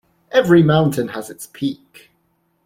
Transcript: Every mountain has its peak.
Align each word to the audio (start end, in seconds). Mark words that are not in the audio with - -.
Every 0.31 0.63
mountain 0.63 1.09
has 1.09 1.29
its 1.29 1.47
peak. 1.53 2.09